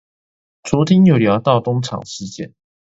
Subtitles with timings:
[0.63, 2.55] 昨天有聊到東廠事件